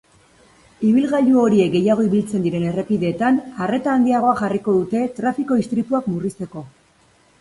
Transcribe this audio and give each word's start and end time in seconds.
Ibilgailu 0.91 1.35
horiek 1.41 1.69
gehiago 1.75 2.05
ibiltzen 2.07 2.47
diren 2.47 2.65
errepideetan 2.69 3.37
arreta 3.67 3.93
handiagoa 3.99 4.35
jarriko 4.43 4.75
dute 4.79 5.03
trafiko 5.21 5.63
istripuak 5.65 6.11
murrizteko. 6.15 6.65